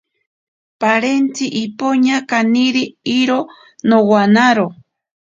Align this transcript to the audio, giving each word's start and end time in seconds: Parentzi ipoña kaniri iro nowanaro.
Parentzi 0.81 1.45
ipoña 1.63 2.15
kaniri 2.31 2.83
iro 3.19 3.39
nowanaro. 3.87 4.67